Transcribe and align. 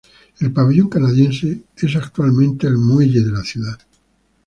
El 0.39 0.51
pabellón 0.51 0.89
canadiense 0.89 1.61
es 1.77 1.95
actualmente 1.95 2.65
el 2.65 2.75
muelle 2.79 3.21
de 3.21 3.31
la 3.31 3.43
ciudad. 3.43 3.77